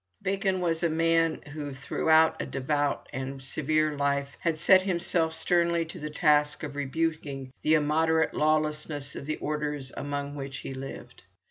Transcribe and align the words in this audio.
Becon 0.25 0.61
was 0.61 0.81
a 0.81 0.89
man 0.89 1.43
who, 1.53 1.73
throughout 1.73 2.41
a 2.41 2.45
devout 2.47 3.07
and 3.13 3.39
severe 3.39 3.95
life, 3.95 4.35
had 4.39 4.57
set 4.57 4.81
himself 4.81 5.35
sternly 5.35 5.85
to 5.85 5.99
the 5.99 6.09
task 6.09 6.63
of 6.63 6.75
rebuking 6.75 7.53
the 7.61 7.75
immoderate 7.75 8.33
lawlessness 8.33 9.15
of 9.15 9.27
the 9.27 9.37
orders 9.37 9.91
among 9.95 10.33
which 10.33 10.57
he 10.57 10.73
lived. 10.73 11.21